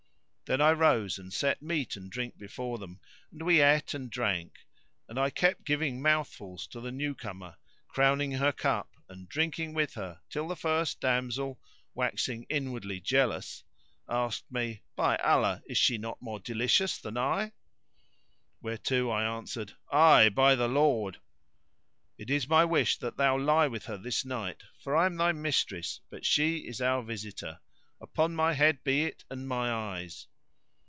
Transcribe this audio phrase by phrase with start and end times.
[0.51, 2.99] Then I rose and set meat and drink before them,
[3.31, 4.65] and we ate and drank;
[5.07, 7.55] and I kept giving mouthfuls to the new comer,
[7.87, 11.61] crowning her cup and drinking with her till the first damsel,
[11.93, 13.63] waxing inwardly jealous,
[14.09, 17.53] asked me, "By Allah, is she not more delicious than I?";
[18.59, 21.21] whereto I answered, "Ay, by the Lord!"
[22.17, 25.31] "It is my wish that thou lie with her this night; for I am thy
[25.31, 27.61] mistress but she is our visitor.
[28.01, 30.27] Upon my head be it, and my eyes."